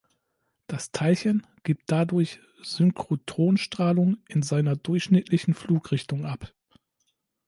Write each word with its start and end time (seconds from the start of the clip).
Das 0.65 0.91
Teilchen 0.91 1.45
gibt 1.61 1.91
dadurch 1.91 2.39
Synchrotronstrahlung 2.63 4.17
in 4.29 4.41
seiner 4.41 4.75
durchschnittlichen 4.75 5.53
Flugrichtung 5.53 6.25
ab. 6.25 6.55